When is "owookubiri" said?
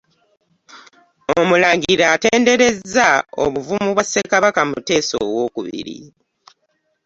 5.25-5.97